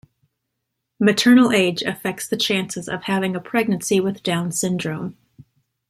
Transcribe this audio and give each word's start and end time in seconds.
Maternal 0.99 1.51
age 1.51 1.83
affects 1.83 2.27
the 2.27 2.35
chances 2.35 2.89
of 2.89 3.03
having 3.03 3.35
a 3.35 3.39
pregnancy 3.39 3.99
with 3.99 4.23
Down 4.23 4.51
syndrome. 4.51 5.15